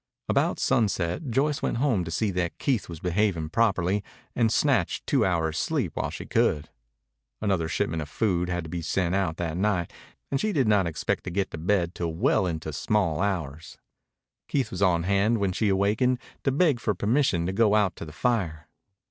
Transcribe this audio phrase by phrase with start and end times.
[0.27, 4.03] About sunset Joyce went home to see that Keith was behaving properly
[4.35, 6.69] and snatched two hours' sleep while she could.
[7.39, 9.93] Another shipment of food had to be sent out that night
[10.31, 13.77] and she did not expect to get to bed till well into the small hours.
[14.47, 18.03] Keith was on hand when she awakened to beg for permission to go out to
[18.03, 18.67] the fire.